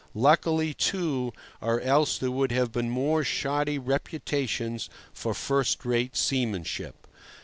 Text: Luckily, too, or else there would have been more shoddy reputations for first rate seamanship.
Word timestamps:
Luckily, 0.15 0.73
too, 0.73 1.31
or 1.61 1.79
else 1.79 2.17
there 2.17 2.31
would 2.31 2.51
have 2.51 2.71
been 2.71 2.89
more 2.89 3.23
shoddy 3.23 3.77
reputations 3.77 4.89
for 5.13 5.35
first 5.35 5.85
rate 5.85 6.15
seamanship. 6.17 7.05